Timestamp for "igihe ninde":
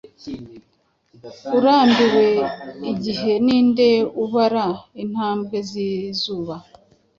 2.91-3.89